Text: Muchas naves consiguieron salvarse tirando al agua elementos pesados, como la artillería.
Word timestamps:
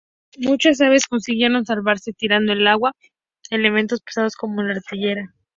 Muchas 0.39 0.79
naves 0.79 1.05
consiguieron 1.05 1.63
salvarse 1.63 2.11
tirando 2.11 2.53
al 2.53 2.65
agua 2.67 2.95
elementos 3.51 4.01
pesados, 4.01 4.35
como 4.35 4.63
la 4.63 4.73
artillería. 4.73 5.31